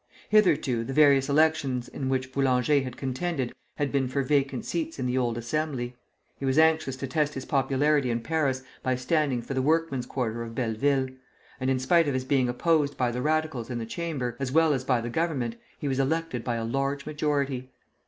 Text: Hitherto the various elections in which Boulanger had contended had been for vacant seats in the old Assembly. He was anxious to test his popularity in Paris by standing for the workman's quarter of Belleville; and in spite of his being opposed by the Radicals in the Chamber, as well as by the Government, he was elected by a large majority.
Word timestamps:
Hitherto 0.29 0.83
the 0.83 0.93
various 0.93 1.29
elections 1.29 1.87
in 1.87 2.09
which 2.09 2.31
Boulanger 2.33 2.81
had 2.81 2.97
contended 2.97 3.53
had 3.75 3.91
been 3.91 4.07
for 4.07 4.23
vacant 4.23 4.65
seats 4.65 4.97
in 4.97 5.05
the 5.05 5.15
old 5.15 5.37
Assembly. 5.37 5.95
He 6.39 6.43
was 6.43 6.57
anxious 6.57 6.95
to 6.95 7.05
test 7.05 7.35
his 7.35 7.45
popularity 7.45 8.09
in 8.09 8.21
Paris 8.21 8.63
by 8.81 8.95
standing 8.95 9.43
for 9.43 9.53
the 9.53 9.61
workman's 9.61 10.07
quarter 10.07 10.41
of 10.41 10.55
Belleville; 10.55 11.09
and 11.59 11.69
in 11.69 11.77
spite 11.77 12.07
of 12.07 12.15
his 12.15 12.25
being 12.25 12.49
opposed 12.49 12.97
by 12.97 13.11
the 13.11 13.21
Radicals 13.21 13.69
in 13.69 13.77
the 13.77 13.85
Chamber, 13.85 14.35
as 14.39 14.51
well 14.51 14.73
as 14.73 14.83
by 14.83 15.01
the 15.01 15.09
Government, 15.11 15.55
he 15.77 15.87
was 15.87 15.99
elected 15.99 16.43
by 16.43 16.55
a 16.55 16.65
large 16.65 17.05
majority. 17.05 17.69